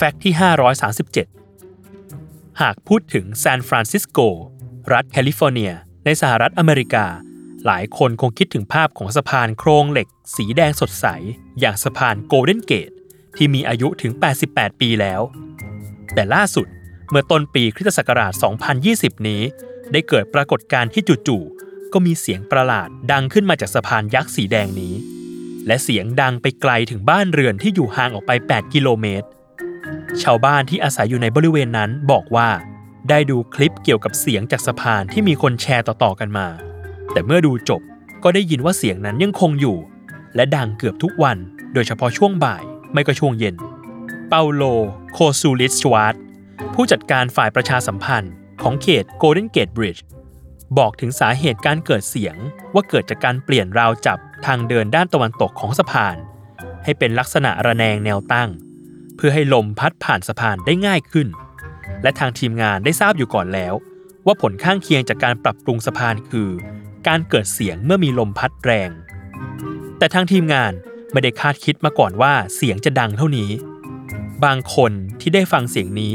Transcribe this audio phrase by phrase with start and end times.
[0.00, 0.34] Fact ที่
[1.06, 4.18] 537 หากพูดถึงซานฟรานซิสโก
[4.92, 5.72] รัฐแคลิฟอร์เนีย
[6.04, 7.06] ในสหรัฐอเมริกา
[7.66, 11.06] หลายคนคงคิดถึงภาพของสะพานโครงเหล็ก สีแดงสดใส
[11.60, 12.90] อย่างสะพานโกลเด้นเกต
[13.36, 14.12] ที่มีอายุถึง
[14.46, 15.20] 88 ปีแล้ว
[16.14, 16.66] แต่ล่าสุด
[17.10, 18.32] เมื่อต้นปีคริสตศักราช
[18.80, 19.42] 2020 นี้
[19.92, 24.94] ได้เกิดปรากฏการณ์ที่จู่ๆ ก็มีเสียงประหลาดดังขึ้นมาจากสะพานยักษ์สีแดงนี้
[25.66, 29.28] และเสียงดังไปไกลถึงบ้านเรือนที่อยู่ห่างออกไป 8 กิโลเมตร
[30.22, 32.48] ชาวบ้านที่อาศัยอยู่ในบริเวณนั้นบอกว่า
[33.08, 36.46] ได้ดูคลิปเกี่ยวกับเสียงจากสะพานที่มีคนแชร์ต่อๆกันมา
[37.12, 37.80] แต่เมื่อดูจบ
[38.24, 39.78] ก็ได้ยินว่าเสียงนั้นยังคงอยู่
[40.34, 41.38] และดังเกือบทุกวัน
[41.74, 43.54] โดยเฉพาะช่วงบ่ายไม่ก็ช่วงเย็น
[44.28, 44.62] เปาโล
[45.12, 46.14] โคซูลิสชวาร์ต
[46.74, 48.32] ผู้จัดการฝ่ายประชาสัมพันธ์
[48.62, 50.04] ของเขตโกลเด้นเกตบริดจ์
[50.78, 52.36] บอกถึงสาเหตุการเกิดเสียง
[52.74, 56.16] ว่าเกิดจากการเปลี่ยนราวจับทางเดินด้านตะวันตกของสะพาน
[56.84, 58.50] ให้เป็นลักษณะระแนงแนวตั้ง
[59.16, 61.28] เพื่อให้ลมพัดผ่านสะพานได้ง่ายขึ้น
[62.02, 63.74] และทางทีมงานได้ทราบอยู่ก่อนแล้ว
[64.26, 66.50] ว่าผลข้างเคียงจากการปรับปรุงสะพานคือ
[67.08, 68.90] การเกิดเสียงเมื่อมีลมพัดแรง
[69.98, 70.72] แต่ทางทีมงาน
[71.12, 73.50] ไม่ได้คาดคิดมาก่อนว่าเสียงจะดังเท่านี้
[74.44, 76.14] บางคนที่ได้ฟังเสียงนี้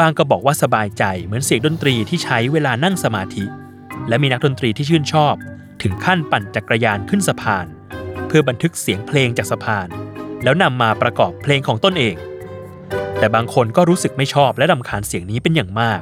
[0.00, 3.44] บางก็บอกว่าสบายใจเหมือนเสียงดนตรีที่ใช้เวลานั่งสมาธิ
[4.08, 5.34] และมีนักดนตรีที่ชื่นชอบ
[5.82, 7.66] ถึงขั้นปั่นจักรยานขึ้นสะพาน
[8.26, 9.88] เพื่อบันทึกเสียงเพลงจากสะพาน
[10.44, 12.14] แล้วนำมาประกอบเพลงของตนเอง
[13.18, 16.00] แต่บางคนก็รู้สึกไม่ชอบและรำคาญเสียงนี้เป็นอย่างมาก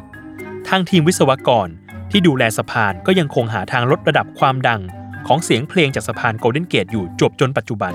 [0.69, 1.69] ทางทีมวิศวกร
[2.11, 4.81] ที่ดูแลสะพานก็ยังคงหาทางลดระดับความดัง
[5.27, 7.93] ของเสียงเพลงจากสะพานโกลเด้นเกตอยู่จบจนปัจจุบัน